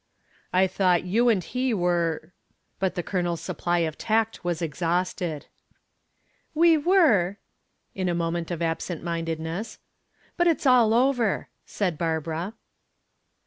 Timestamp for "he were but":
1.43-2.95